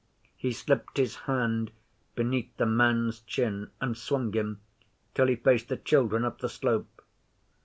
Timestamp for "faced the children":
5.35-6.25